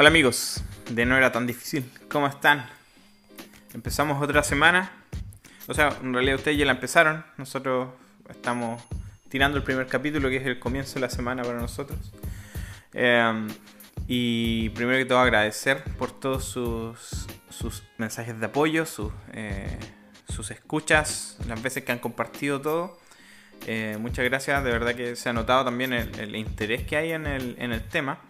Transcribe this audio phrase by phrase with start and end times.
[0.00, 1.90] Hola amigos, de no era tan difícil.
[2.08, 2.64] ¿Cómo están?
[3.74, 4.92] Empezamos otra semana.
[5.66, 7.24] O sea, en realidad ustedes ya la empezaron.
[7.36, 7.88] Nosotros
[8.30, 8.80] estamos
[9.28, 11.98] tirando el primer capítulo, que es el comienzo de la semana para nosotros.
[12.92, 13.48] Eh,
[14.06, 19.80] y primero que todo agradecer por todos sus, sus mensajes de apoyo, sus, eh,
[20.28, 23.00] sus escuchas, las veces que han compartido todo.
[23.66, 27.10] Eh, muchas gracias, de verdad que se ha notado también el, el interés que hay
[27.10, 28.20] en el, en el tema.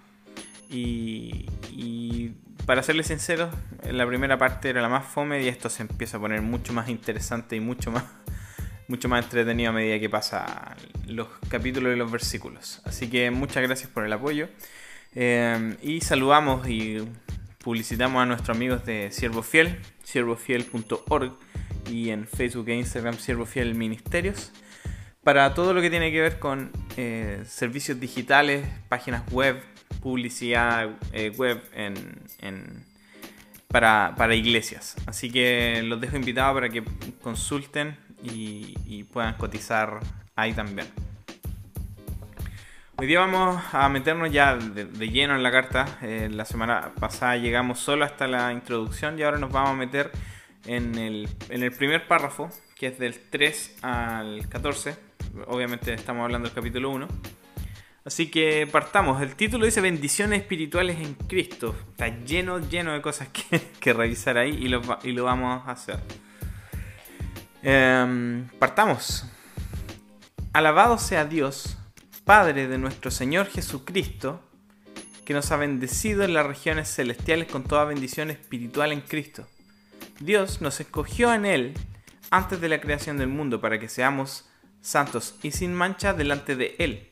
[0.71, 2.33] Y,
[2.67, 3.51] para serles sincero,
[3.91, 6.89] la primera parte era la más fome y esto se empieza a poner mucho más
[6.89, 8.05] interesante y mucho más,
[8.89, 12.83] mucho más entretenido a medida que pasan los capítulos y los versículos.
[12.85, 14.49] Así que muchas gracias por el apoyo.
[15.15, 17.09] Eh, y saludamos y
[17.65, 21.33] publicitamos a nuestros amigos de Siervo Fiel, siervofiel.org
[21.91, 24.53] y en Facebook e Instagram Siervo Fiel Ministerios
[25.23, 29.63] para todo lo que tiene que ver con eh, servicios digitales, páginas web,
[30.01, 31.63] publicidad eh, web
[33.69, 34.97] para, iglesias.
[35.07, 36.83] Así que los dejo invitados para que
[37.23, 40.01] consulten y, puedan cotizar
[40.35, 40.89] ahí también.
[42.97, 45.99] Hoy día vamos a meternos ya de, de lleno en la carta.
[46.03, 50.11] Eh, la semana pasada llegamos solo hasta la introducción y ahora nos vamos a meter
[50.67, 55.08] en el, en el primer párrafo, que es del 3 al 14.
[55.47, 57.09] Obviamente estamos hablando del capítulo 1.
[58.05, 59.21] Así que partamos.
[59.23, 61.75] El título dice Bendiciones espirituales en Cristo.
[61.91, 65.71] Está lleno, lleno de cosas que, que revisar ahí y lo, y lo, vamos a
[65.71, 66.01] hacer.
[67.63, 69.27] Eh, partamos.
[70.53, 71.77] Alabado sea Dios,
[72.25, 74.43] Padre de nuestro Señor Jesucristo,
[75.25, 79.47] que nos ha bendecido en las regiones celestiales con toda bendición espiritual en Cristo.
[80.21, 81.75] Dios nos escogió en Él
[82.31, 84.48] antes de la creación del mundo para que seamos
[84.89, 87.11] santos y sin mancha delante de Él.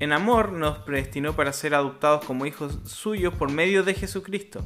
[0.00, 4.64] En amor nos predestinó para ser adoptados como hijos suyos por medio de Jesucristo,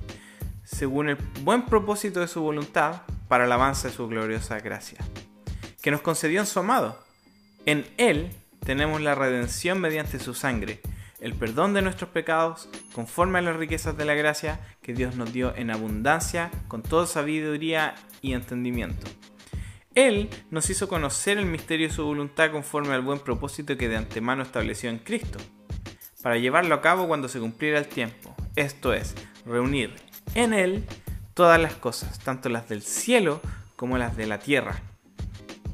[0.64, 4.98] según el buen propósito de su voluntad, para el avance de su gloriosa gracia,
[5.80, 7.02] que nos concedió en su amado.
[7.64, 8.30] En Él
[8.64, 10.80] tenemos la redención mediante su sangre,
[11.20, 15.32] el perdón de nuestros pecados, conforme a las riquezas de la gracia que Dios nos
[15.32, 19.06] dio en abundancia, con toda sabiduría y entendimiento.
[19.94, 23.96] Él nos hizo conocer el misterio de su voluntad conforme al buen propósito que de
[23.96, 25.38] antemano estableció en Cristo,
[26.22, 29.14] para llevarlo a cabo cuando se cumpliera el tiempo, esto es,
[29.44, 29.94] reunir
[30.34, 30.84] en Él
[31.34, 33.40] todas las cosas, tanto las del cielo
[33.76, 34.80] como las de la tierra.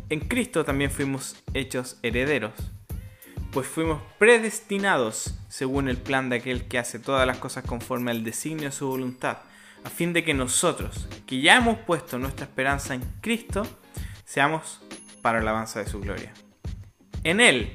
[0.09, 2.55] En Cristo también fuimos hechos herederos,
[3.53, 8.25] pues fuimos predestinados según el plan de aquel que hace todas las cosas conforme al
[8.25, 9.39] designio de su voluntad,
[9.85, 13.63] a fin de que nosotros, que ya hemos puesto nuestra esperanza en Cristo,
[14.29, 14.83] seamos
[15.23, 16.35] para la alabanza de su gloria.
[17.25, 17.73] En Él,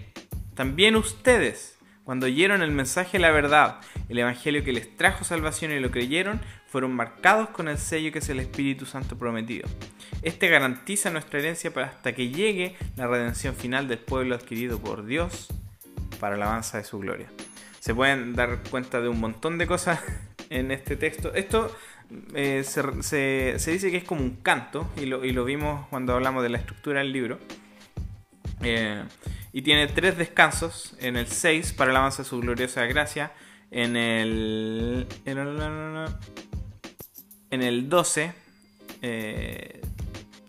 [0.54, 5.72] también ustedes, cuando oyeron el mensaje de la verdad, el Evangelio que les trajo salvación
[5.72, 9.68] y lo creyeron, fueron marcados con el sello que es el Espíritu Santo prometido.
[10.22, 15.06] Este garantiza nuestra herencia para hasta que llegue la redención final del pueblo adquirido por
[15.06, 15.48] Dios
[16.20, 17.30] para la alabanza de su gloria.
[17.80, 20.00] Se pueden dar cuenta de un montón de cosas
[20.52, 21.34] en este texto.
[21.34, 21.76] Esto
[22.34, 26.58] eh, se, dice que es como un canto, y lo, vimos cuando hablamos de la
[26.58, 27.40] estructura del libro.
[28.62, 29.04] Eh,
[29.52, 33.32] y tiene tres descansos, en el 6 para el avance de su gloriosa gracia,
[33.72, 36.06] en el, en el,
[37.50, 38.34] en el 12
[39.02, 39.82] eh,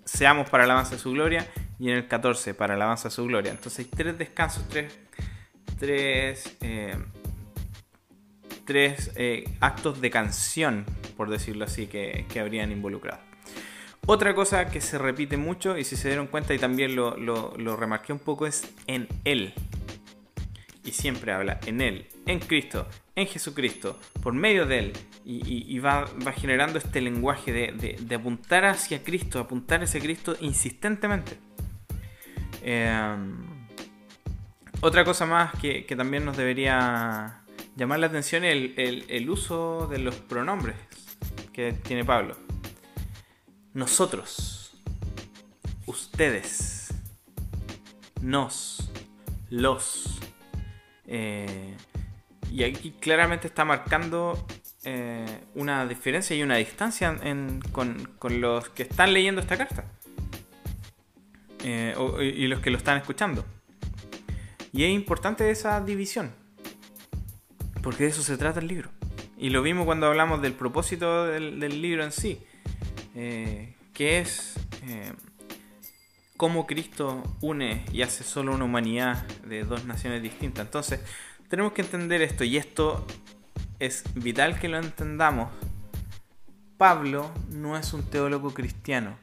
[0.04, 1.46] seamos para el avance de su gloria,
[1.78, 3.50] y en el 14 para el avance de su gloria.
[3.50, 4.96] Entonces hay tres descansos, tres,
[5.78, 6.56] tres
[8.64, 10.84] tres eh, actos de canción,
[11.16, 13.20] por decirlo así, que, que, habrían involucrado.
[14.06, 17.54] Otra cosa que se repite mucho, y si se dieron cuenta y también lo, lo,
[17.56, 19.54] lo remarqué un poco, es en Él.
[20.84, 22.86] Y siempre habla en Él, en Cristo,
[23.16, 24.92] en Jesucristo, por medio de Él.
[25.26, 31.38] Y, va, va, generando este lenguaje de, de, apuntar hacia Cristo, apuntar hacia Cristo insistentemente.
[32.62, 33.16] Eh,
[34.82, 37.43] otra cosa más que, que también nos debería
[37.76, 40.76] llamar la atención el, el, uso de los pronombres
[41.52, 42.36] que tiene Pablo.
[43.72, 44.76] Nosotros,
[45.86, 46.94] ustedes,
[48.20, 48.90] nos,
[49.50, 50.20] los.
[51.06, 51.76] Eh,
[52.50, 54.46] y aquí claramente está marcando
[54.84, 57.18] eh, una diferencia y una distancia
[57.72, 59.84] con, los que están leyendo esta carta.
[61.64, 63.44] Eh, y los que lo están escuchando.
[64.72, 66.43] Y es importante esa división
[67.84, 68.88] porque de eso se trata el libro.
[69.36, 72.40] Y lo vimos cuando hablamos del propósito del, libro en sí,
[73.14, 74.54] eh, que es
[74.86, 75.12] eh,
[76.38, 80.64] cómo Cristo une y hace solo una humanidad de dos naciones distintas.
[80.64, 81.00] Entonces,
[81.48, 83.06] tenemos que entender esto y esto
[83.78, 85.50] es vital que lo entendamos.
[86.78, 89.18] Pablo no es un teólogo cristiano.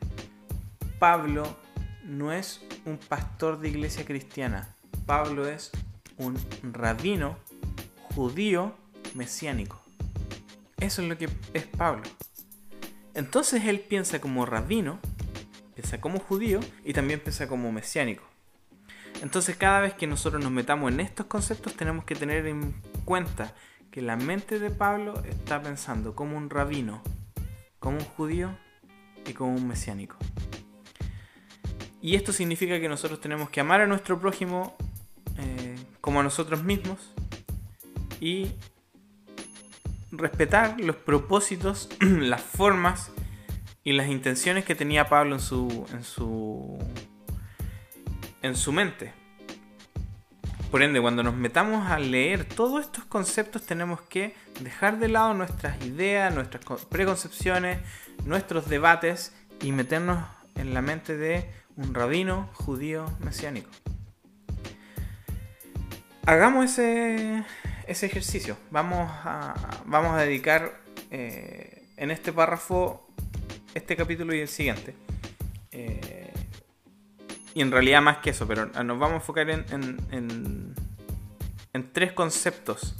[1.00, 1.58] Pablo
[2.04, 4.76] no es un pastor de iglesia cristiana.
[5.08, 5.72] Pablo es
[6.18, 7.38] un rabino
[8.16, 8.76] judío
[9.14, 9.82] mesiánico.
[10.80, 12.04] Eso es lo que es Pablo.
[13.14, 15.00] Entonces él piensa como rabino,
[15.76, 18.24] piensa como judío y también piensa como mesiánico.
[19.22, 22.74] Entonces cada vez que nosotros nos metamos en estos conceptos tenemos que tener en
[23.06, 23.54] cuenta
[23.92, 27.04] que la mente de Pablo está pensando como un rabino,
[27.80, 28.58] como un judío
[29.28, 30.18] y como un mesiánico.
[32.02, 34.76] Y esto significa que nosotros tenemos que amar a nuestro prójimo
[35.38, 37.14] eh, como a nosotros mismos
[38.22, 38.52] y
[40.12, 43.12] respetar los propósitos, las formas
[43.84, 46.78] y las intenciones que tenía Pablo en su, en su,
[48.42, 49.14] en su mente.
[50.70, 55.34] Por ende, cuando nos metamos a leer todos estos conceptos tenemos que dejar de lado
[55.34, 57.80] nuestras ideas, nuestras preconcepciones,
[58.24, 60.24] nuestros debates y meternos
[60.56, 63.70] en la mente de un rabino judío mesiánico.
[66.26, 67.44] Hagamos ese,
[67.88, 68.56] ese ejercicio.
[68.70, 70.80] Vamos a, vamos a dedicar
[71.10, 73.08] eh, en este párrafo
[73.74, 74.96] este capítulo y el siguiente.
[75.72, 76.32] Eh,
[77.56, 80.76] y en realidad más que eso, pero nos vamos a enfocar en, en,
[81.74, 82.96] en, tres conceptos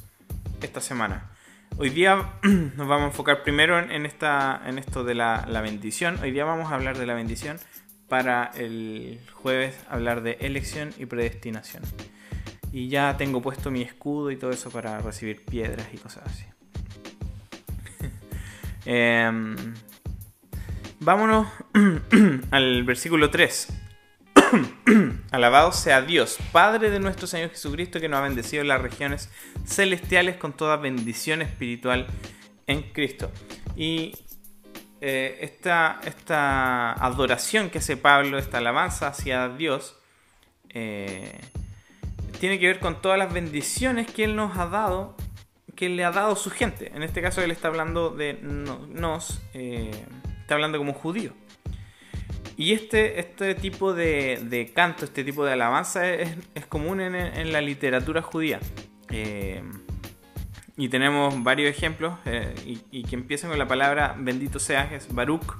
[0.62, 1.32] esta semana.
[1.78, 6.20] Hoy día nos vamos a enfocar primero en, esta, en esto de la, la bendición.
[6.22, 7.60] Hoy día vamos a hablar de la bendición
[8.10, 11.84] para el jueves hablar de elección y predestinación.
[12.72, 16.46] Y ya tengo puesto mi escudo y todo eso para recibir piedras y cosas así.
[18.86, 19.56] Em,
[21.00, 21.48] vámonos
[22.52, 23.68] al versículo 3.
[25.32, 29.30] Alabado sea Dios, Padre de nuestro Señor Jesucristo, que nos ha bendecido en las regiones
[29.66, 32.08] celestiales con toda bendición espiritual
[32.68, 33.32] en Cristo.
[33.76, 34.14] Y
[35.00, 39.98] eh, esta, esta, adoración que hace Pablo, esta alabanza hacia Dios,
[40.70, 41.40] eh,
[42.42, 45.16] tiene que ver con todas las bendiciones que Él nos ha dado,
[45.76, 46.92] que le ha dado su gente.
[46.96, 49.92] En este caso Él está hablando de nos, eh,
[50.40, 51.34] está hablando como judío.
[52.58, 56.36] Y este, este tipo de, canto, este tipo de alabanza es,
[56.68, 58.60] común en, la literatura judía.
[60.78, 62.56] Y tenemos varios ejemplos eh,
[62.90, 65.58] y, que empiezan con la palabra bendito seas, es Baruch,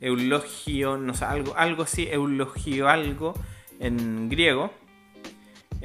[0.00, 3.34] eulogio, no sé, algo, algo así, eulogio algo
[3.78, 4.72] en griego.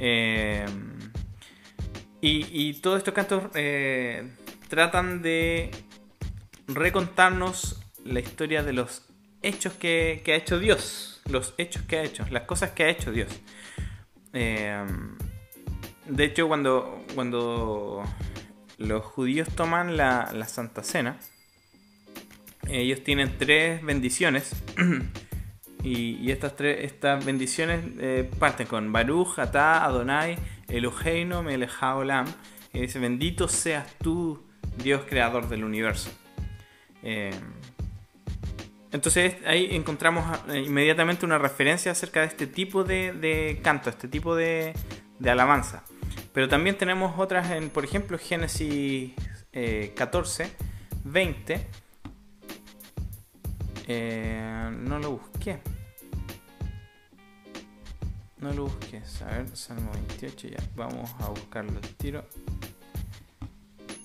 [0.02, 0.64] Eh,
[2.22, 4.30] y, todos estos cantos eh,
[4.68, 5.70] tratan de
[6.66, 9.06] recontarnos la historia de los
[9.42, 13.12] hechos que, ha hecho Dios, los hechos que ha hecho, las cosas que ha hecho
[13.12, 13.28] Dios.
[14.32, 18.04] de hecho, cuando, cuando
[18.80, 21.18] los judíos toman la, Santa Cena.
[22.68, 24.52] Ellos tienen tres bendiciones.
[25.82, 30.36] y, estas tres estas bendiciones eh, parten con Baruch, Atá, Adonai,
[30.68, 32.26] Eloheinu, Meleja Olam.
[32.72, 34.46] Y dice: Bendito seas tú,
[34.82, 36.10] Dios creador del universo.
[37.02, 37.30] Eh,
[38.92, 44.34] entonces ahí encontramos eh, inmediatamente una referencia acerca de este tipo de, canto, este tipo
[44.34, 44.74] de,
[45.18, 45.84] de alabanza.
[46.34, 49.12] Pero también tenemos otras en, por ejemplo, Génesis
[49.96, 50.52] 14,
[51.04, 51.66] 20.
[54.72, 55.58] No lo busqué.
[58.38, 59.02] No lo busqué.
[59.24, 60.58] A ver, Salmo 28 ya.
[60.76, 62.24] Vamos a buscarlo al tiro.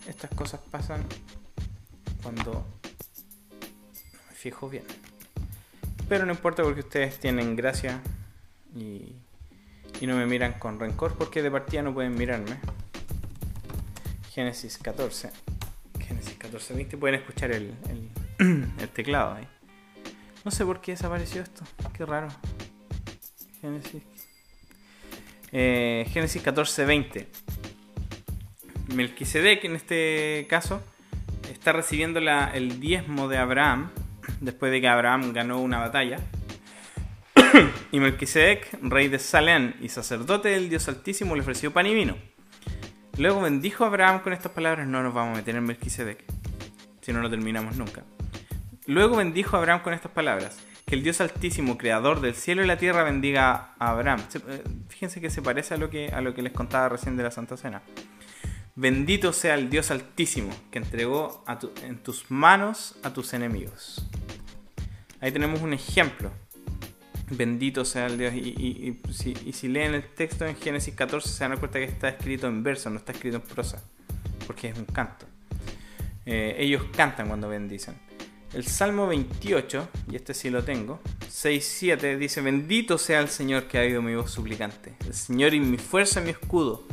[0.07, 1.03] Estas cosas pasan
[2.21, 2.65] cuando
[4.29, 4.83] me fijo bien.
[6.07, 8.01] Pero no importa porque ustedes tienen gracia
[8.75, 9.15] y
[10.01, 12.57] y no me miran con rencor porque de partida no pueden mirarme.
[14.31, 15.31] Génesis 14.
[15.99, 16.97] Génesis 14, 20.
[16.97, 17.73] Pueden escuchar el,
[18.39, 19.47] el, teclado ahí.
[20.45, 21.63] No sé por qué desapareció esto.
[21.91, 22.27] Qué raro.
[23.59, 24.03] Génesis.
[25.51, 27.27] Eh, Génesis 14, 20.
[28.93, 30.83] Melquisedec en este caso
[31.51, 33.89] está recibiendo el diezmo de Abraham
[34.39, 36.19] después de que Abraham ganó una batalla
[37.91, 42.15] y Melquisedec, rey de Salem y sacerdote del Dios Altísimo, le ofreció pan y vino.
[43.17, 46.23] Luego bendijo a Abraham con estas palabras, no nos vamos a meter en Melquisedec,
[47.01, 48.03] si no lo terminamos nunca.
[48.87, 52.67] Luego bendijo a Abraham con estas palabras, que el Dios Altísimo, creador del cielo y
[52.67, 54.21] la tierra, bendiga a Abraham.
[54.33, 57.23] Eh, fíjense que se parece a lo que, a lo que les contaba recién de
[57.23, 57.81] la Santa Cena.
[58.75, 61.43] Bendito sea el Dios Altísimo, que entregó
[61.83, 64.05] en tus manos a tus enemigos.
[65.21, 66.31] Ahí tenemos un ejemplo
[67.29, 68.33] Bendito sea el Dios.
[68.35, 72.61] Y, si, leen el texto en Génesis 14 se dan cuenta que está escrito en
[72.61, 73.83] verso, no está escrito en prosa,
[74.45, 75.25] porque es un canto.
[76.25, 77.95] Eh, ellos cantan cuando bendicen.
[78.55, 83.77] El Salmo 28, y este sí lo tengo, 6-7, dice, bendito sea el Señor que
[83.77, 84.93] ha oído mi voz suplicante.
[85.05, 86.87] El Señor y mi fuerza, mi escudo.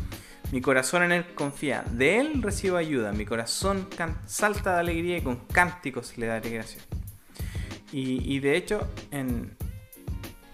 [0.51, 1.85] Mi corazón en Él confía.
[1.89, 3.13] De Él recibo ayuda.
[3.13, 3.89] Mi corazón
[4.27, 6.85] salta de alegría y con cánticos le daré gracias.
[7.93, 9.55] Y de hecho, en,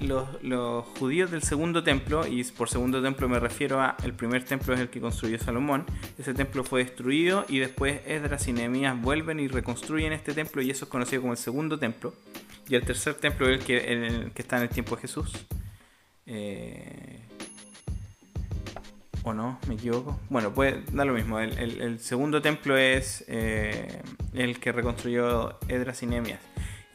[0.01, 4.75] los, judíos del segundo templo, y por segundo templo me refiero a el primer templo
[4.75, 5.85] es el que construyó Salomón,
[6.19, 10.71] ese templo fue destruido y después Esdras y Nehemías vuelven y reconstruyen este templo y
[10.71, 12.15] eso es conocido como el segundo templo.
[12.69, 15.33] Y el tercer templo es el que, está en el tiempo de Jesús.
[16.27, 17.21] Eh,
[19.23, 19.59] ¿O no?
[19.67, 20.21] ¿Me equivoco?
[20.29, 21.41] Bueno, pues da lo mismo.
[21.41, 24.03] El, segundo templo es eh,
[24.35, 26.41] el que reconstruyó Esdras y Nehemías.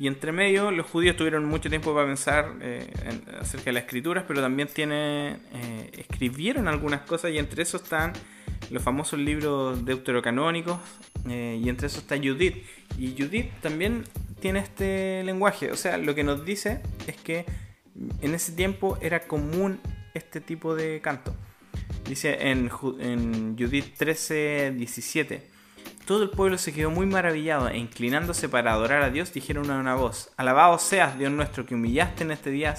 [0.04, 2.92] Y entre medio, los judíos tuvieron mucho tiempo para pensar eh,
[3.40, 8.12] acerca de las escrituras, pero también tiene, eh, escribieron algunas cosas y entre eso están
[8.70, 10.78] los famosos libros deuterocanónicos
[11.30, 12.66] eh, y entre eso está Judith.
[12.98, 14.04] Y Judith también
[14.42, 17.46] tiene este lenguaje, o sea, lo que nos dice es que
[18.20, 19.80] en ese tiempo era común
[20.14, 21.34] este tipo de canto.
[22.10, 22.70] Dice en,
[23.00, 25.53] en Judith 13, 17
[26.06, 29.80] todo el pueblo se quedó muy maravillado e inclinándose para adorar a Dios dijeron a
[29.80, 32.76] una voz, Alabado seas Dios nuestro que humillaste en este día,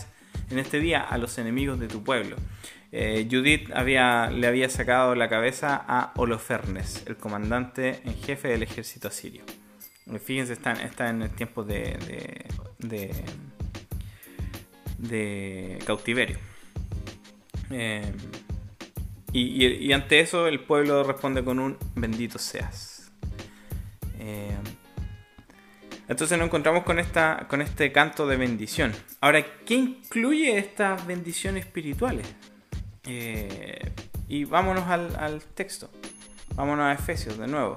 [0.51, 2.37] en este día a los enemigos de tu pueblo.
[2.93, 8.63] Eh, Judith había, le había sacado la cabeza a Holofernes, el comandante en jefe del
[8.63, 9.43] ejército asirio.
[10.13, 12.47] Eh, fíjense, está, en el tiempo de,
[14.99, 16.39] de, cautiverio.
[17.71, 18.13] Eh,
[19.33, 22.94] y ante eso el pueblo responde con un bendito seas.
[24.25, 24.57] Eh,
[26.09, 28.93] entonces nos encontramos con, esta, con este canto de bendición.
[29.21, 32.27] Ahora, ¿qué incluye estas bendiciones espirituales?
[33.07, 33.93] Eh,
[34.29, 35.91] y vámonos al, texto.
[36.55, 37.77] Vámonos a Efesios de nuevo.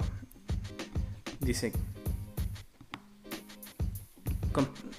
[1.40, 1.74] Dice,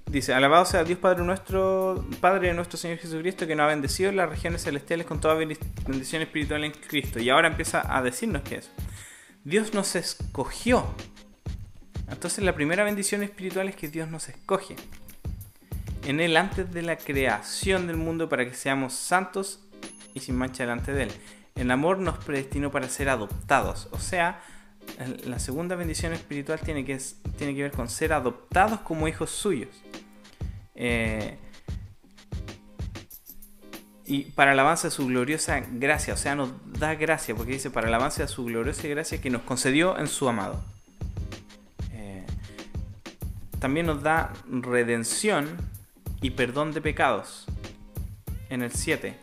[0.06, 4.10] dice, alabado sea Dios Padre nuestro, Padre de nuestro Señor Jesucristo, que nos ha bendecido
[4.10, 7.18] en las regiones celestiales con toda bendición espiritual en Cristo.
[7.18, 8.70] Y ahora empieza a decirnos que es.
[9.44, 10.86] Dios nos escogió
[12.10, 14.76] entonces la primera bendición espiritual es que Dios nos escoge
[16.06, 19.60] en Él antes de la creación del mundo para que seamos santos
[20.14, 21.12] y sin mancha delante de Él.
[21.54, 23.88] El amor nos predestinó para ser adoptados.
[23.90, 24.40] O sea,
[25.26, 26.98] la segunda bendición espiritual tiene que,
[27.36, 29.68] tiene que ver con ser adoptados como hijos suyos.
[30.74, 31.36] Eh,
[34.06, 37.88] y para alabanza de su gloriosa gracia, o sea, nos da gracia, porque dice para
[37.88, 40.64] alabanza de su gloriosa gracia que nos concedió en su amado
[43.58, 45.56] también nos da redención
[46.20, 47.46] y perdón de pecados.
[48.50, 49.18] En el 7.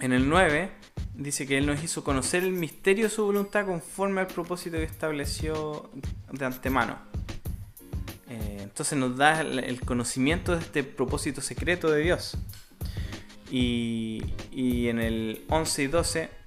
[0.00, 0.70] En el 9
[1.14, 4.84] dice que Él nos hizo conocer el misterio de su voluntad conforme al propósito que
[4.84, 5.90] estableció
[6.32, 6.98] de antemano.
[8.28, 12.36] Eh, entonces nos da el conocimiento de este propósito secreto de Dios.
[13.50, 16.43] Y, y en el 11 y 12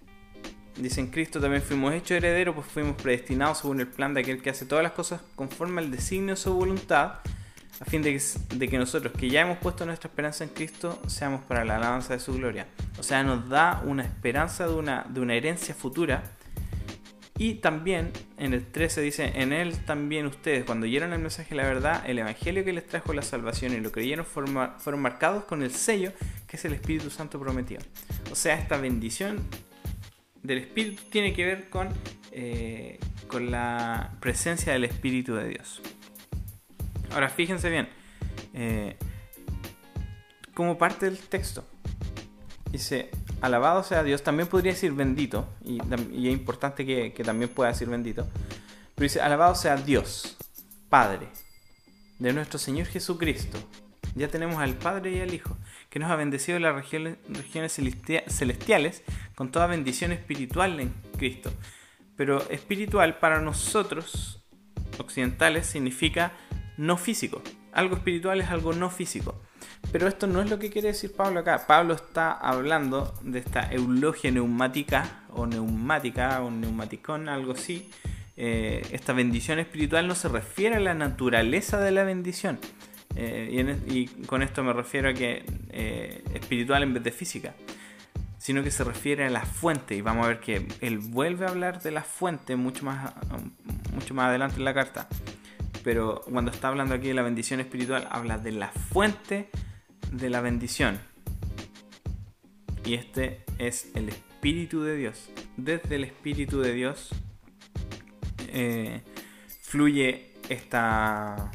[0.78, 4.42] Dice en Cristo también fuimos hechos herederos, pues fuimos predestinados según el plan de aquel
[4.44, 7.14] que hace todas las cosas conforme al designio de su voluntad,
[7.80, 8.20] a fin de
[8.70, 12.20] que, nosotros que ya hemos puesto nuestra esperanza en Cristo seamos para la alabanza de
[12.20, 12.68] su gloria.
[13.00, 16.24] O sea, nos da una esperanza de una, de una herencia futura.
[17.40, 21.56] Y también en el 13 dice, en él también ustedes, cuando oyeron el mensaje de
[21.56, 25.44] la verdad, el evangelio que les trajo la salvación y lo creyeron, fueron, fueron marcados
[25.46, 26.12] con el sello
[26.48, 27.82] que es el Espíritu Santo prometido.
[28.32, 29.40] O sea, esta bendición
[30.48, 31.90] del Espíritu tiene que ver con,
[32.32, 35.82] eh, con la presencia del Espíritu de Dios.
[37.12, 37.90] Ahora, fíjense bien,
[38.54, 38.96] eh,
[40.54, 41.66] como parte del texto,
[42.72, 43.10] dice,
[43.42, 47.90] alabado sea Dios, también podría decir bendito, y, es importante que, que también pueda decir
[47.90, 48.26] bendito,
[48.96, 50.38] pero dice, alabado sea Dios,
[50.90, 51.28] Padre,
[52.20, 53.60] de nuestro Señor Jesucristo.
[54.16, 55.58] Ya tenemos al Padre y al Hijo
[55.90, 57.18] que nos ha bendecido en las regiones,
[58.28, 59.04] celestiales
[59.38, 61.54] con toda bendición espiritual en Cristo.
[62.16, 64.44] Pero espiritual para nosotros
[64.98, 66.32] occidentales significa
[66.78, 67.44] no físico.
[67.72, 69.40] Algo espiritual es algo no físico.
[69.92, 71.68] Pero esto no es lo que quiere decir Pablo acá.
[71.68, 77.92] Pablo está hablando de esta eulogia neumática o neumática o neumaticón, algo así.
[78.38, 82.60] Eh, esta bendición espiritual no se refiere a la naturaleza de la bendición,
[83.16, 87.56] eh, y, con esto me refiero a que eh, espiritual en vez de física,
[88.38, 89.96] sino que se refiere a la fuente.
[89.96, 93.14] Y vamos a ver que él vuelve a hablar de la fuente mucho más,
[93.94, 95.08] mucho más adelante en la carta.
[95.84, 99.50] Pero cuando está hablando aquí de la bendición espiritual, habla de la fuente
[100.12, 101.00] de la bendición.
[102.84, 105.30] Y este es el Espíritu de Dios.
[105.58, 107.10] Desde el Espíritu de Dios
[108.50, 109.02] eh,
[109.62, 111.52] fluye esta,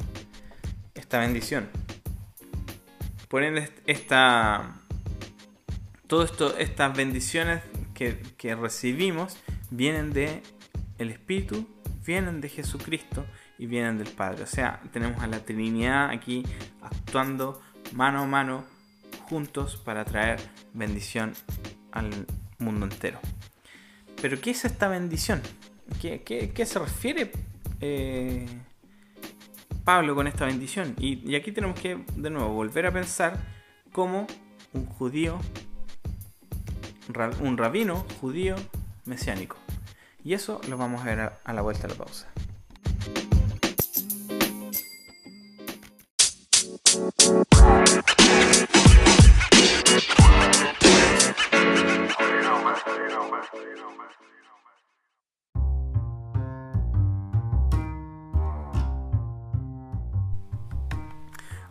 [0.93, 1.69] esta bendición.
[3.29, 4.82] Por esta,
[6.13, 7.63] todo esto, estas bendiciones
[7.95, 9.35] que, recibimos
[9.71, 10.43] vienen de
[10.99, 11.67] el Espíritu,
[12.05, 13.25] vienen de Jesucristo
[13.57, 14.43] y vienen del Padre.
[14.43, 16.43] O sea, tenemos a la Trinidad aquí
[16.83, 17.59] actuando
[17.93, 18.63] mano a mano
[19.27, 20.39] juntos para traer
[20.75, 21.33] bendición
[21.91, 22.27] al
[22.59, 23.19] mundo entero.
[24.21, 25.41] Pero ¿qué es esta bendición?
[25.99, 27.31] ¿Qué, se refiere
[27.81, 28.45] eh,
[29.83, 30.93] Pablo con esta bendición?
[30.99, 33.35] Y, y, aquí tenemos que de nuevo volver a pensar
[33.91, 34.27] como
[34.73, 35.39] un judío,
[37.41, 38.55] un rabino judío
[39.05, 39.57] mesiánico.
[40.23, 42.27] Y eso lo vamos a ver a, la vuelta de la pausa.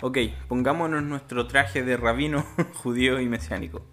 [0.04, 3.86] Ok, pongámonos nuestro traje de rabino judío y mesiánico.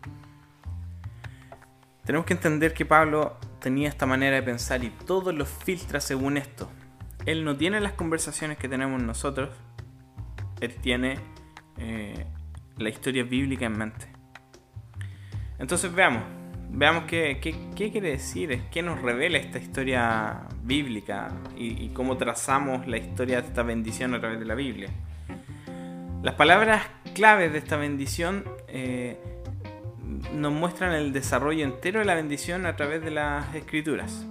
[2.10, 6.38] Tenemos que entender que Pablo tenía esta manera de pensar y todo lo filtra según
[6.38, 6.68] esto.
[7.28, 9.52] Él no tiene las conversaciones que tenemos nosotros,
[10.60, 11.20] él tiene
[11.78, 12.26] eh,
[12.80, 14.08] la historia bíblica en mente.
[15.60, 16.24] Entonces veamos,
[16.72, 17.40] veamos qué,
[17.76, 23.62] quiere decir, qué nos revela esta historia bíblica y, cómo trazamos la historia de esta
[23.62, 24.90] bendición a través de la Biblia.
[26.24, 29.39] Las palabras claves de esta bendición eh,
[30.34, 34.26] nos muestran el desarrollo entero de la bendición a través de las escrituras.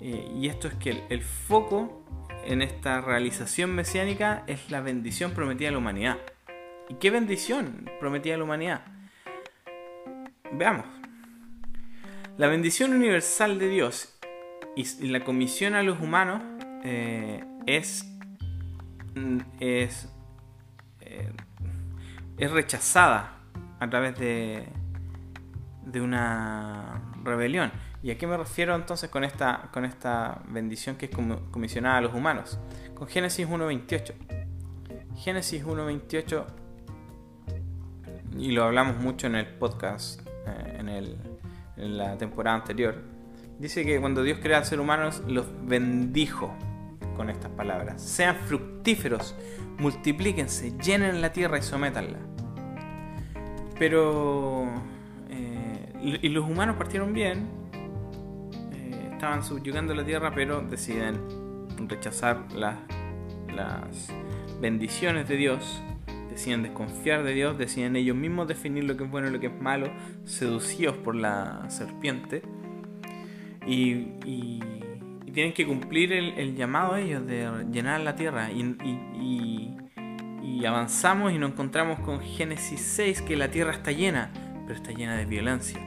[0.00, 2.04] Eh, y esto es que el, foco
[2.44, 6.18] en esta realización mesiánica es la bendición prometida a la humanidad.
[6.88, 8.82] ¿Y qué bendición prometida a la humanidad?
[10.52, 10.86] Veamos.
[12.36, 14.18] La bendición universal de Dios
[14.74, 16.42] y la comisión a los humanos
[16.84, 18.06] eh, es,
[19.60, 20.08] es,
[21.02, 21.32] eh,
[22.38, 23.36] es rechazada
[23.78, 24.66] a través de,
[25.84, 27.72] de una rebelión.
[28.02, 31.12] ¿Y a qué me refiero entonces con esta, con esta bendición que es
[31.50, 32.58] comisionada a los humanos?
[32.94, 34.14] Con Génesis 1.28.
[35.16, 36.46] Génesis 1.28,
[38.38, 41.18] y lo hablamos mucho en el podcast, eh, en, el,
[41.76, 42.96] en la temporada anterior,
[43.58, 46.54] dice que cuando Dios crea al ser humano los bendijo
[47.16, 48.00] con estas palabras.
[48.00, 49.34] Sean fructíferos,
[49.78, 52.18] multiplíquense, llenen la tierra y sométanla.
[53.78, 54.66] Pero
[56.02, 57.48] y los humanos partieron bien,
[58.72, 61.20] eh, estaban subyugando la tierra, pero deciden
[61.88, 62.76] rechazar las,
[63.54, 64.12] las
[64.60, 65.82] bendiciones de Dios,
[66.30, 69.48] deciden desconfiar de Dios, deciden ellos mismos definir lo que es bueno y lo que
[69.48, 69.90] es malo,
[70.24, 72.42] seducidos por la serpiente.
[73.66, 74.60] Y,
[75.32, 78.50] tienen que cumplir el, llamado ellos de llenar la tierra.
[78.50, 79.76] Y,
[80.42, 84.32] y avanzamos y nos encontramos con Génesis 6, que la tierra está llena,
[84.70, 85.80] pero está llena de violencia.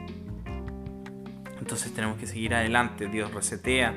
[1.57, 3.07] Entonces tenemos que seguir adelante.
[3.07, 3.95] Dios resetea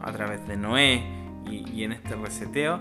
[0.00, 1.02] a través de Noé
[1.50, 2.80] y, en este reseteo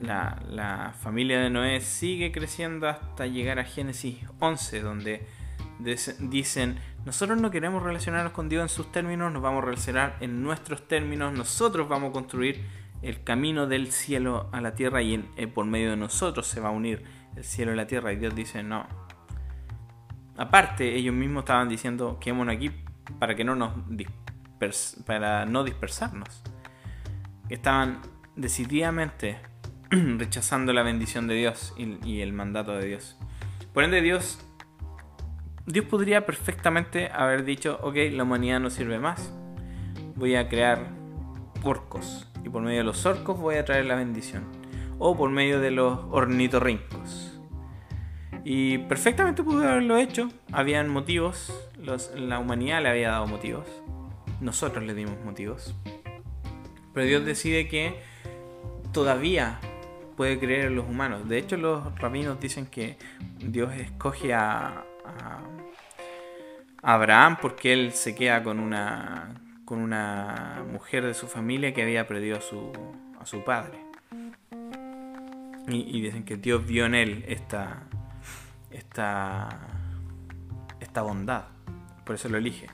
[0.00, 5.26] la, familia de Noé sigue creciendo hasta llegar a Génesis 11 donde
[6.20, 10.42] dicen nosotros no queremos relacionarnos con Dios en sus términos, nos vamos a relacionar en
[10.42, 12.64] nuestros términos, nosotros vamos a construir
[13.02, 16.70] el camino del cielo a la tierra y eh, por medio de nosotros se va
[16.70, 17.04] a unir
[17.36, 19.03] el cielo y la tierra y Dios dice no.
[20.36, 22.70] Aparte ellos mismos estaban diciendo quedémonos aquí
[23.18, 23.72] para que no nos
[25.06, 26.42] para no dispersarnos.
[27.48, 28.00] Estaban
[28.36, 29.38] decididamente
[29.90, 33.18] rechazando la bendición de Dios y, el mandato de Dios.
[33.72, 34.38] Por ende, Dios,
[35.66, 39.32] Dios podría perfectamente haber dicho, ok, la humanidad no sirve más,
[40.16, 40.88] voy a crear
[41.62, 44.44] orcos y por medio de los orcos voy a traer la bendición.
[44.98, 47.23] O por medio de los ornitorrincos.
[48.44, 50.28] Y perfectamente pudo haberlo hecho.
[50.52, 51.52] Habían motivos.
[52.14, 53.66] la humanidad le había dado motivos.
[54.40, 55.74] Nosotros le dimos motivos.
[56.92, 57.94] Pero Dios decide que
[58.92, 59.58] todavía
[60.16, 61.28] puede creer en los humanos.
[61.28, 62.98] De hecho, los rabinos dicen que
[63.38, 64.84] Dios escoge a,
[66.86, 72.06] Abraham porque él se queda con una, con una mujer de su familia que había
[72.06, 72.72] perdido a su,
[73.18, 73.78] a su padre.
[75.66, 77.84] Y dicen que Dios vio en él esta,
[78.74, 79.48] esta,
[80.80, 81.44] esta bondad.
[82.04, 82.66] Por eso lo elige.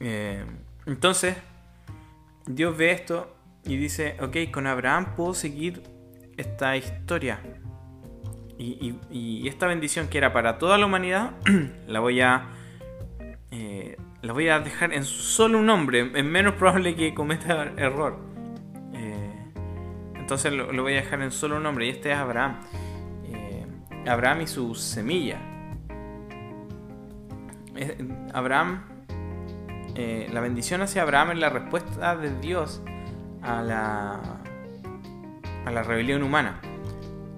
[0.00, 0.44] Eh,
[0.84, 1.36] entonces,
[2.46, 5.82] Dios ve esto y dice, ok, con Abraham puedo seguir
[6.36, 7.40] esta historia.
[8.58, 11.32] Y, esta bendición que era para toda la humanidad,
[11.86, 12.48] la voy a,
[13.50, 16.10] eh, la voy a dejar en solo un nombre.
[16.14, 18.18] Es menos probable que cometa error.
[18.94, 19.44] Eh,
[20.14, 21.86] entonces lo, voy a dejar en solo un nombre.
[21.86, 22.60] Y este es Abraham.
[24.06, 25.38] Abraham y su semilla.
[28.32, 28.84] Abraham.
[29.94, 32.82] Eh, la bendición hacia Abraham es la respuesta de Dios
[33.42, 34.20] a la,
[35.64, 36.60] a la rebelión humana.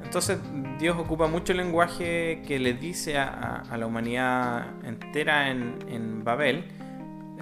[0.02, 0.40] Entonces
[0.78, 6.64] Dios ocupa mucho el lenguaje que le dice a, la humanidad entera en, Babel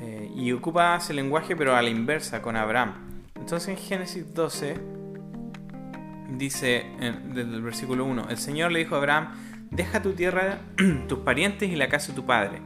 [0.01, 3.23] eh, y ocupa ese lenguaje pero a la inversa con Abraham.
[3.37, 4.96] Entonces en Génesis 12
[6.29, 9.29] dice desde el versículo 1, el Señor le dijo a Abraham,
[9.71, 10.59] deja tu tierra,
[11.09, 12.61] tus parientes y la casa de tu padre,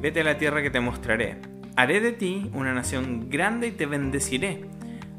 [0.00, 1.38] vete a la tierra que te mostraré.
[1.76, 4.66] Haré de ti una nación grande y te bendeciré.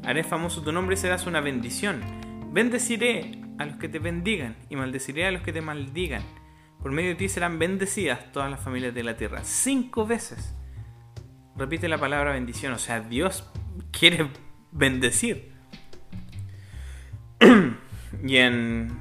[0.04, 2.00] Haré famoso tu nombre y serás una bendición.
[2.52, 6.22] Bendeciré a los que te bendigan y maldeciré a los que te maldigan.
[6.80, 9.42] Por medio de ti serán bendecidas todas las familias de la tierra.
[9.42, 10.54] Cinco veces.
[11.56, 12.72] Repite la palabra bendición.
[12.72, 13.50] O sea, Dios
[13.90, 14.28] quiere
[14.70, 15.53] bendecir.
[18.24, 18.98] y en,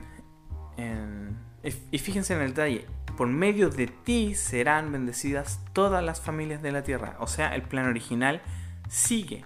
[1.92, 2.86] Y fíjense en el detalle.
[3.18, 7.16] Por medio de ti serán bendecidas todas las familias de la tierra.
[7.20, 8.42] O sea, el plan original
[8.90, 9.46] sigue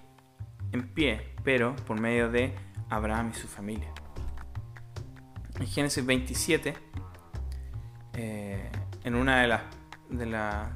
[0.72, 2.54] en pie, pero por medio de
[2.88, 3.92] Abraham y su familia
[5.60, 6.74] en Génesis 27,
[8.14, 8.70] eh,
[9.04, 9.62] en una de las
[10.08, 10.72] de, la,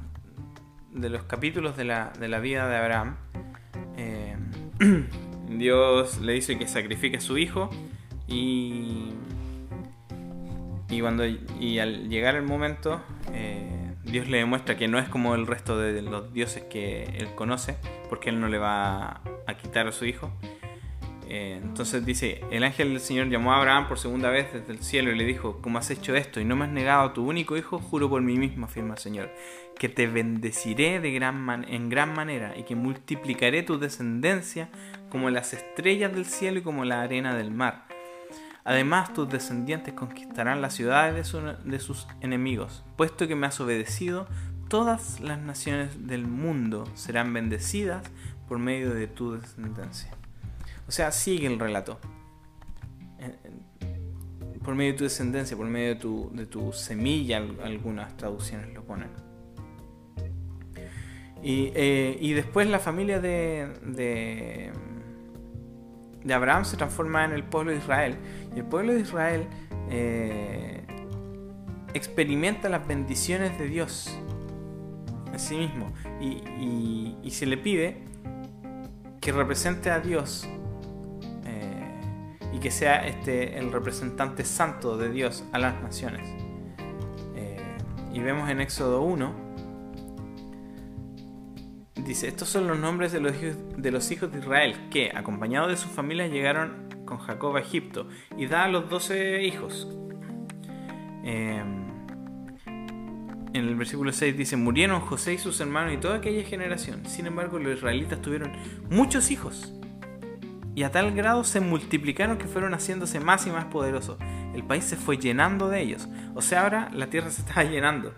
[0.91, 3.15] de los capítulos de la, de la vida de Abraham,
[3.97, 4.35] eh,
[5.49, 7.69] Dios le dice que sacrifique a su hijo
[8.27, 9.09] y,
[10.89, 13.01] y, cuando, y al llegar el momento,
[13.33, 17.29] eh, Dios le demuestra que no es como el resto de los dioses que él
[17.35, 17.77] conoce,
[18.09, 20.31] porque él no le va a quitar a su hijo,
[21.35, 24.83] eh, entonces dice, el ángel del Señor llamó a Abraham por segunda vez desde el
[24.83, 27.27] cielo y le dijo, ¿cómo has hecho esto y no me has negado a tu
[27.27, 27.79] único hijo?
[27.79, 29.31] Juro por mí mismo, afirma el Señor,
[29.79, 34.69] que te bendeciré de gran en gran manera y que multiplicaré tu descendencia
[35.09, 37.87] como las estrellas del cielo y como la arena del mar.
[38.65, 41.15] Además, tus descendientes conquistarán las ciudades
[41.65, 44.27] de sus enemigos, puesto que me has obedecido,
[44.69, 48.09] todas las naciones del mundo serán bendecidas
[48.47, 50.11] por medio de tu descendencia.
[50.87, 51.99] O sea, sigue el relato.
[54.63, 55.95] Por medio de tu descendencia, por medio
[56.31, 59.09] de tu, semilla, algunas traducciones lo ponen.
[61.41, 64.71] Y, eh, después la familia de, de,
[66.23, 68.17] de, Abraham se transforma en el pueblo de Israel.
[68.55, 69.47] Y el pueblo de Israel
[69.89, 70.81] eh,
[71.93, 74.17] experimenta las bendiciones de Dios
[75.31, 75.93] en sí mismo.
[76.21, 77.97] Y, se le pide
[79.19, 80.47] que represente a Dios
[82.53, 86.21] y que sea este, el representante santo de Dios a las naciones.
[87.35, 87.57] Eh,
[88.13, 89.33] y vemos en Éxodo 1,
[92.21, 95.77] estos son los nombres de los, hijos, de los hijos de Israel que, acompañados de
[95.77, 99.87] sus familias, llegaron con Jacob a Egipto y da a los doce hijos.
[101.23, 101.83] Em,
[103.53, 107.05] en el versículo 6 dice, murieron José y sus hermanos y toda aquella generación.
[107.05, 108.51] Sin embargo, los israelitas tuvieron
[108.89, 109.73] muchos hijos
[110.75, 114.17] y a tal grado se multiplicaron que fueron haciéndose más y más poderosos.
[114.53, 116.07] El país se fue llenando de ellos.
[116.35, 118.13] O sea, ahora la tierra se estaba llenando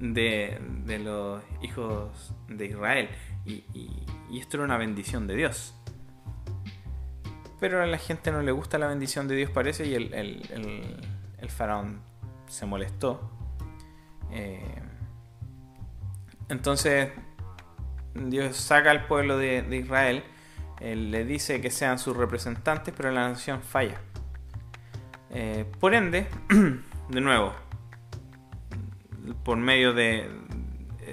[0.00, 0.60] de,
[1.02, 3.08] los hijos de Israel.
[3.44, 3.64] Y,
[4.38, 5.74] esto era una bendición de Dios.
[7.58, 12.02] Pero a la gente no le gusta la bendición de Dios, parece, y el, faraón
[12.48, 13.30] se molestó.
[14.32, 14.82] Eh,
[16.48, 17.12] entonces
[18.14, 20.24] Dios saca al pueblo de Israel
[20.80, 24.00] él le dice que sean sus representantes, pero la nación falla.
[25.30, 26.26] Eh, por ende,
[27.08, 27.54] de nuevo,
[29.42, 30.28] por medio de,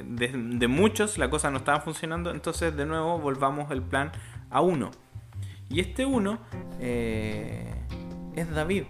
[0.06, 4.12] de, muchos la cosa no estaba funcionando, entonces de nuevo volvamos el plan
[4.50, 4.92] a uno.
[5.70, 6.40] Y este uno
[6.80, 7.74] eh,
[8.36, 8.84] es David.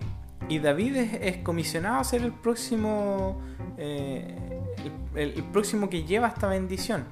[0.49, 3.41] Y David es, comisionado a ser el próximo,
[3.77, 4.59] eh,
[5.15, 7.05] el próximo que lleva esta bendición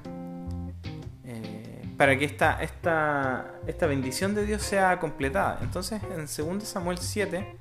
[2.02, 5.60] para que esta, esta, esta bendición de Dios sea completada.
[5.62, 7.56] Entonces, en 2 Samuel 7,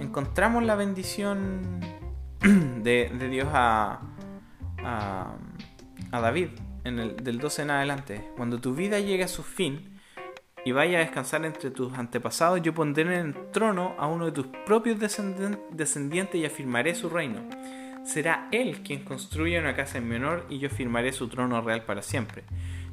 [0.00, 1.78] encontramos la bendición
[2.82, 4.00] de, Dios a,
[4.84, 6.48] a, David,
[6.84, 8.30] en el, del 12 en adelante.
[8.36, 9.98] Cuando tu vida llegue a su fin
[10.64, 14.32] y vaya a descansar entre tus antepasados, yo pondré en el trono a uno de
[14.32, 17.40] tus propios descendientes y afirmaré su reino.
[18.04, 21.82] Será él quien construya una casa en mi honor y yo firmaré su trono real
[21.82, 22.44] para siempre.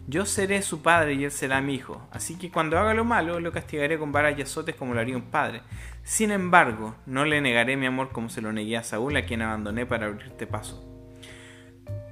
[0.08, 2.08] Yo seré su padre y él será mi hijo.
[2.12, 5.16] Así que cuando haga lo malo, lo castigaré con varas y azotes como lo haría
[5.16, 5.62] un padre.
[6.04, 9.42] Sin embargo, no le negaré mi amor como se lo negué a Saúl, a quien
[9.42, 10.90] abandoné para abrirte paso.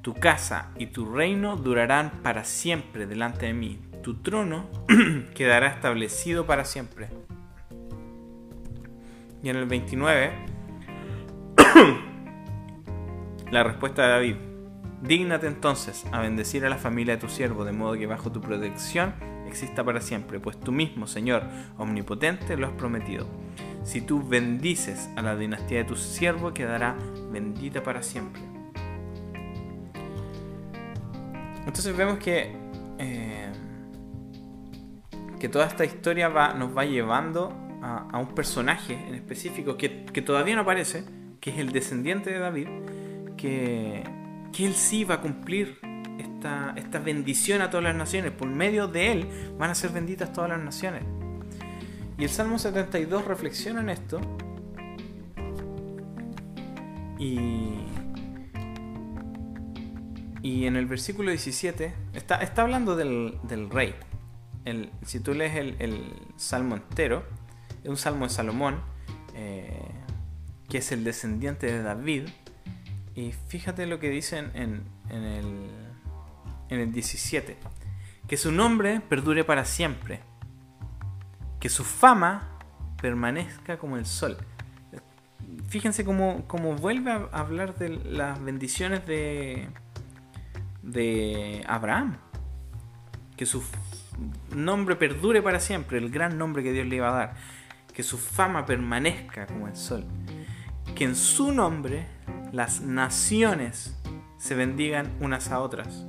[0.02, 3.80] tu casa y tu reino durarán para siempre delante de mí.
[4.02, 4.66] Tu trono
[5.36, 7.10] quedará establecido para siempre.
[9.44, 10.32] Y en el 29,
[13.52, 14.36] la respuesta de David.
[15.04, 18.40] Dígnate entonces a bendecir a la familia de tu siervo, de modo que bajo tu
[18.42, 19.14] protección
[19.48, 21.44] exista para siempre, pues tú mismo, Señor
[21.78, 23.28] omnipotente, lo has prometido.
[23.84, 26.96] Si tú bendices a la dinastía de tu siervo, quedará
[27.32, 28.42] bendita para siempre.
[31.66, 32.56] Entonces vemos que,
[33.00, 33.52] eh,
[35.40, 39.90] que toda esta historia va, nos va llevando a, un personaje en específico que,
[40.22, 41.04] todavía no aparece,
[41.40, 42.68] que es el descendiente de David,
[43.38, 44.04] que,
[44.54, 45.80] que él sí va a cumplir
[46.20, 48.32] esta, esta bendición a todas las naciones.
[48.32, 51.04] Por medio de él van a ser benditas todas las naciones.
[52.22, 54.22] Y el Salmo 72 reflexiona en esto.
[57.18, 57.80] Y,
[60.44, 63.40] y en el versículo 17 está, está hablando del,
[63.72, 63.96] rey.
[64.66, 67.26] El, si tú lees el, salmo entero,
[67.84, 68.82] es un salmo de Salomón,
[69.34, 69.82] eh,
[70.70, 72.30] que es el descendiente de David.
[73.16, 75.72] Y fíjate lo que dicen en, en, el,
[76.70, 77.58] en el 17.
[78.28, 80.22] Que su nombre perdure para siempre.
[81.62, 82.50] Que su fama
[83.02, 84.38] permanezca como el sol
[85.72, 89.70] fíjense cómo, cómo, vuelve a hablar de las bendiciones de,
[90.82, 92.18] de Abraham.
[93.38, 93.64] Que su
[94.54, 97.34] nombre perdure para siempre, el gran nombre que Dios le iba a dar.
[97.94, 100.04] Que su fama permanezca como el sol.
[100.94, 102.06] Que en su nombre
[102.52, 103.98] las naciones
[104.38, 106.06] se bendigan unas a otras.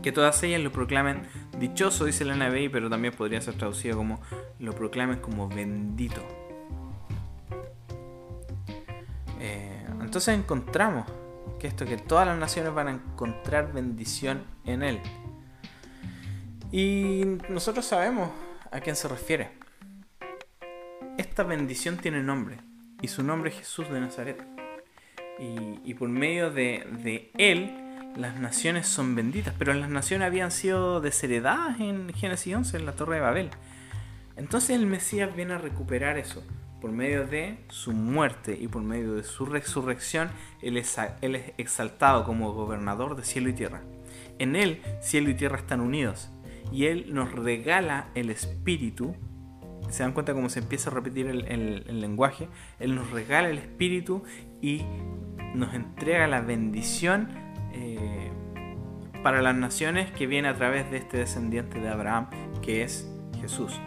[0.00, 1.22] Que todas ellas lo proclamen
[1.58, 4.20] dichoso, dice la NBI, pero también podría ser traducido como
[4.58, 6.20] lo proclamen como bendito.
[9.40, 11.06] Eh, entonces encontramos
[11.58, 15.00] que esto, que todas las naciones van a encontrar bendición en Él.
[16.72, 18.30] Y nosotros sabemos
[18.70, 19.50] a quién se refiere.
[21.18, 22.58] Esta bendición tiene nombre,
[23.02, 24.42] y su nombre es Jesús de Nazaret.
[25.38, 27.81] Y, por medio de, Él,
[28.16, 32.92] las naciones son benditas, pero las naciones habían sido desheredadas en Génesis 11, en la
[32.92, 33.50] Torre de Babel.
[34.36, 36.42] Entonces el Mesías viene a recuperar eso
[36.82, 40.98] por medio de su muerte y por medio de su resurrección, él es,
[41.56, 43.82] exaltado como gobernador de cielo y tierra.
[44.40, 46.32] En Él, cielo y tierra están unidos.
[46.72, 49.14] Y Él nos regala el Espíritu.
[49.90, 52.48] ¿Se dan cuenta cómo se empieza a repetir el, lenguaje?
[52.80, 54.24] Él nos regala el Espíritu
[54.60, 54.82] y
[55.54, 57.28] nos entrega la bendición
[57.72, 58.30] eh,
[59.22, 62.28] para las naciones que viene a través de este descendiente de Abraham,
[62.60, 63.08] que es
[63.40, 63.80] Jesús.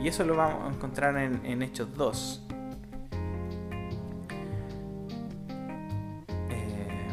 [0.00, 2.42] Y eso lo vamos a encontrar en, Hechos 2.
[6.50, 7.08] Eh,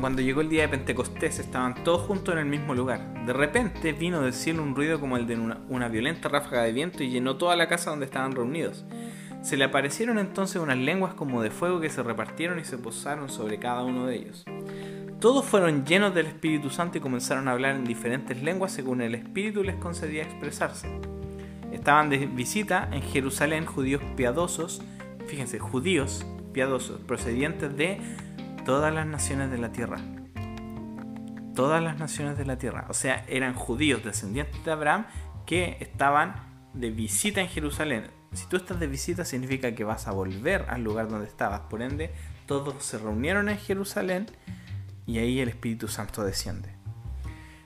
[0.00, 3.26] cuando llegó el día de Pentecostés estaban todos juntos en el mismo lugar.
[3.26, 7.02] De repente vino del cielo un ruido como el de una, violenta ráfaga de viento
[7.02, 8.84] y llenó toda la casa donde estaban reunidos.
[9.44, 13.28] Se le aparecieron entonces unas lenguas como de fuego que se repartieron y se posaron
[13.28, 14.46] sobre cada uno de ellos.
[15.20, 19.14] Todos fueron llenos del Espíritu Santo y comenzaron a hablar en diferentes lenguas según el
[19.14, 20.88] Espíritu les concedía expresarse.
[21.72, 24.80] Estaban de visita en Jerusalén judíos piadosos,
[25.26, 28.00] fíjense, judíos piadosos, procedientes de
[28.64, 29.98] todas las naciones de la tierra.
[31.54, 32.86] Todas las naciones de la tierra.
[32.88, 35.04] O sea, eran judíos descendientes de Abraham
[35.44, 36.34] que estaban
[36.72, 38.23] de visita en Jerusalén.
[38.34, 41.60] Si tú estás de visita significa que vas a volver al lugar donde estabas.
[41.60, 42.12] Por ende,
[42.46, 44.26] todos se reunieron en Jerusalén
[45.06, 46.70] y ahí el Espíritu Santo desciende.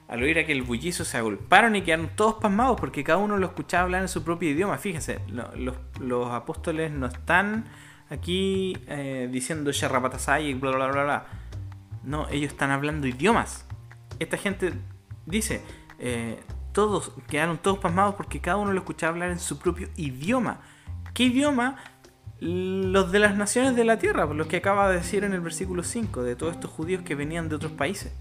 [0.09, 3.85] Al oír aquel bullizo se agolparon y quedaron todos pasmados porque cada uno lo escuchaba
[3.85, 4.79] hablar en su propio idioma.
[4.79, 5.21] Fíjense,
[6.01, 7.65] los, apóstoles no están
[8.09, 11.27] aquí eh, diciendo y bla bla bla bla.
[12.05, 13.67] No, ellos están hablando idiomas.
[14.19, 14.73] Esta gente
[15.27, 15.61] dice,
[15.99, 16.41] eh,
[16.73, 20.61] todos quedaron todos pasmados porque cada uno lo escuchaba hablar en su propio idioma.
[21.15, 21.77] ¿Qué idioma?
[22.41, 25.83] los de las naciones de la tierra, los que acaba de decir en el versículo
[25.83, 28.15] 5, de todos estos judíos que venían de otros países.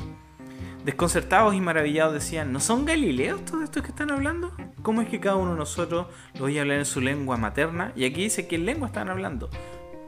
[0.83, 4.53] Desconcertados y maravillados decían, ¿no son galileos todos estos que están hablando?
[4.81, 6.07] ¿Cómo es que cada uno de nosotros
[6.39, 7.91] lo oye hablar en su lengua materna?
[7.95, 9.49] Y aquí dice qué lengua están hablando.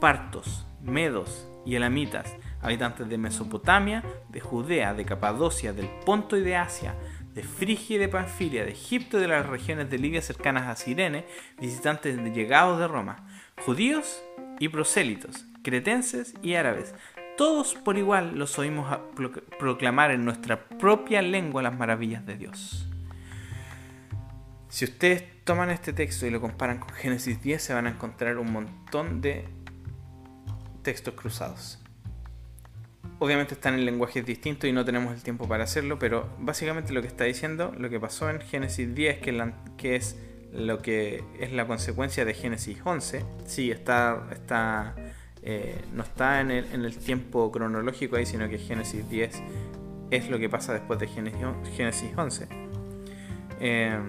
[0.00, 6.56] Partos, medos y elamitas, habitantes de Mesopotamia, de Judea, de Capadocia, del Ponto y de
[6.56, 6.96] Asia,
[7.34, 10.76] de Frigia y de Panfilia, de Egipto y de las regiones de Libia cercanas a
[10.76, 11.26] Sirene,
[11.60, 13.26] visitantes llegados de Roma
[13.64, 14.22] judíos
[14.58, 16.94] y prosélitos, cretenses y árabes.
[17.36, 18.98] Todos por igual los oímos
[19.58, 22.86] proclamar en nuestra propia lengua las maravillas de Dios.
[24.68, 28.38] Si ustedes toman este texto y lo comparan con Génesis 10, se van a encontrar
[28.38, 29.48] un montón de
[30.82, 31.79] textos cruzados.
[33.20, 37.02] Obviamente están en lenguajes distintos y no tenemos el tiempo para hacerlo, pero básicamente lo
[37.02, 40.18] que está diciendo, lo que pasó en Génesis 10, que, es
[40.52, 44.26] lo que es la consecuencia de Génesis 11, sí, está,
[45.42, 49.42] eh, no está en el, en el, tiempo cronológico ahí, sino que Génesis 10
[50.10, 52.48] es lo que pasa después de Génesis 11.
[53.60, 54.08] Em,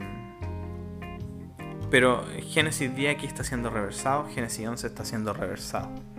[1.89, 6.10] pero Génesis 10 aquí está siendo reversado, Génesis 11 está siendo reversado.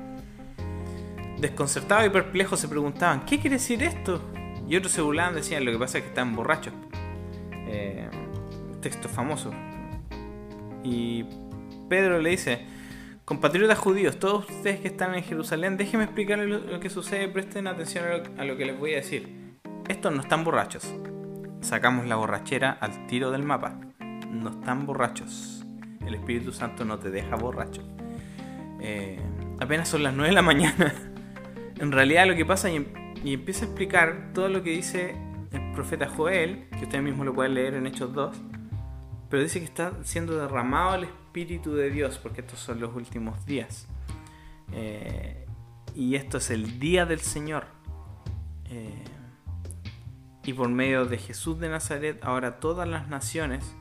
[1.42, 4.22] Desconcertados y perplejos se preguntaban, ¿qué quiere decir esto?
[4.68, 6.72] Y otros se burlaban, decían, lo que pasa es que están borrachos.
[7.66, 8.08] Eh,
[8.80, 9.50] texto famoso.
[10.84, 11.24] Y
[11.88, 12.64] Pedro le dice,
[13.24, 18.04] compatriotas judíos, todos ustedes que están en Jerusalén, déjenme explicarles lo, que sucede, presten atención
[18.38, 19.56] a lo, que les voy a decir.
[19.88, 20.94] Estos no están borrachos.
[21.60, 23.80] Sacamos la borrachera al tiro del mapa.
[24.30, 25.66] No están borrachos.
[26.06, 27.82] El Espíritu Santo no te deja borracho.
[28.80, 29.18] Eh,
[29.58, 30.94] apenas son las 9 de la mañana
[31.78, 32.86] en realidad lo que pasa y,
[33.24, 35.14] empieza a explicar todo lo que dice
[35.52, 38.36] el profeta Joel, que ustedes mismos lo pueden leer en Hechos 2,
[39.30, 43.46] pero dice que está siendo derramado el Espíritu de Dios, porque estos son los últimos
[43.46, 43.88] días.
[44.72, 45.46] Eh,
[45.94, 47.66] y esto es el día del Señor.
[48.66, 49.04] Eh,
[50.44, 53.74] y por medio de Jesús de Nazaret, ahora todas las naciones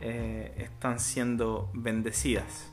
[0.00, 2.72] eh, están siendo bendecidas.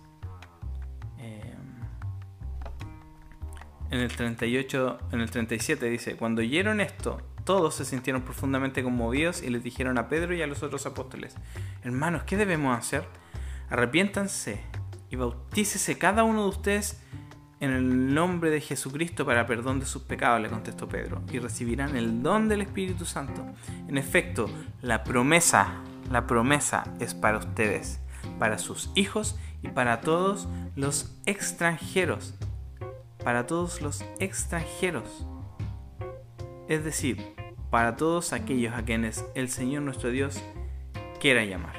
[3.95, 9.41] En el 38, en el 37 dice, cuando oyeron esto, todos se sintieron profundamente conmovidos
[9.41, 11.35] y les dijeron a Pedro y a los otros apóstoles,
[11.81, 13.07] hermanos, ¿qué debemos hacer?
[13.69, 14.61] Arrepiéntanse
[15.09, 17.01] y bautícese cada uno de ustedes
[17.61, 21.95] en el nombre de Jesucristo para perdón de sus pecados, le contestó Pedro, y recibirán
[21.95, 23.45] el don del Espíritu Santo.
[23.87, 24.49] En efecto,
[24.81, 25.75] la promesa,
[26.11, 28.01] la promesa es para ustedes,
[28.39, 32.33] para sus hijos y para todos los extranjeros
[33.25, 35.25] para todos los extranjeros,
[36.69, 37.33] es decir,
[37.71, 40.43] para todos aquellos a quienes el Señor nuestro Dios
[41.19, 41.75] quiera llamar.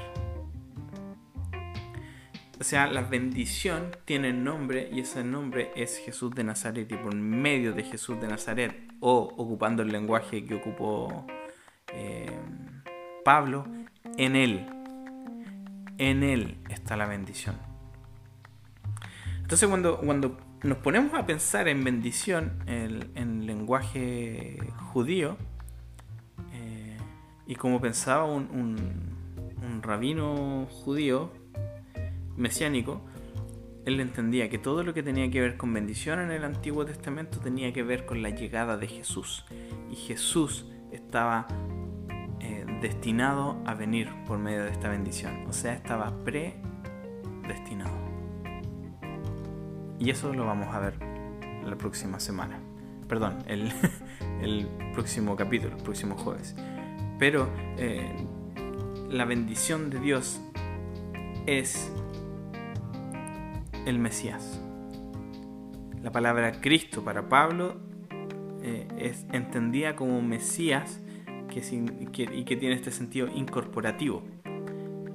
[2.58, 7.14] O sea, la bendición tiene nombre y ese nombre es Jesús de Nazaret y por
[7.14, 11.28] medio de Jesús de Nazaret o ocupando el lenguaje que ocupó
[11.92, 12.26] eh,
[13.24, 13.66] Pablo,
[14.16, 14.66] en Él,
[15.98, 17.56] en Él está la bendición.
[19.42, 24.58] Entonces cuando, cuando nos ponemos a pensar en bendición en, lenguaje
[24.92, 25.36] judío,
[26.52, 26.96] eh,
[27.46, 29.14] y como pensaba un,
[29.82, 31.30] rabino judío
[32.36, 33.02] mesiánico,
[33.84, 37.38] él entendía que todo lo que tenía que ver con bendición en el Antiguo Testamento
[37.38, 39.44] tenía que ver con la llegada de Jesús.
[39.92, 41.46] Y Jesús estaba
[42.40, 45.46] eh, destinado a venir por medio de esta bendición.
[45.46, 48.05] O sea, estaba predestinado.
[49.98, 50.94] Y eso lo vamos a ver
[51.64, 52.58] la próxima semana.
[53.08, 56.54] Perdón, el, próximo capítulo, el próximo jueves.
[57.18, 58.26] Pero eh,
[59.10, 60.40] la bendición de Dios
[61.46, 61.92] es
[63.86, 64.60] el Mesías.
[66.02, 67.76] La palabra Cristo para Pablo
[68.62, 71.00] eh, es entendida como Mesías
[71.48, 71.62] que,
[72.32, 74.22] y que tiene este sentido incorporativo,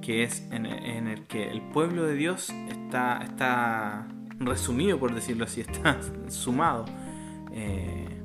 [0.00, 4.08] que es en, en el que el pueblo de Dios está, está
[4.46, 6.84] resumido, por decirlo así, está sumado.
[7.52, 8.22] Eh,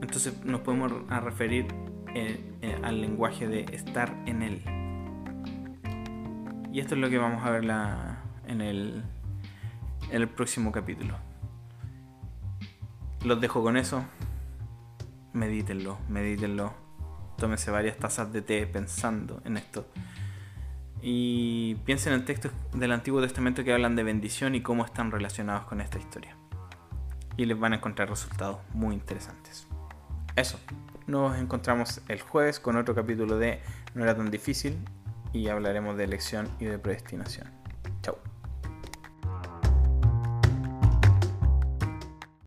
[0.00, 1.66] entonces nos podemos referir
[2.14, 4.62] eh, eh, al lenguaje de estar en él.
[6.72, 7.64] Y esto es lo que vamos a ver
[8.46, 9.02] en, el,
[10.10, 11.16] el próximo capítulo.
[13.24, 14.04] Los dejo con eso.
[15.32, 16.74] Medítenlo, medítenlo.
[17.38, 19.86] Tómense varias tazas de té pensando en esto
[21.08, 25.64] y piensen en textos del Antiguo Testamento que hablan de bendición y cómo están relacionados
[25.66, 26.36] con esta historia.
[27.36, 29.68] Y les van a encontrar resultados muy interesantes.
[30.34, 30.58] Eso,
[31.06, 33.60] nos encontramos el jueves con otro capítulo de
[33.94, 34.76] No era tan difícil
[35.32, 37.55] y hablaremos de elección y de predestinación.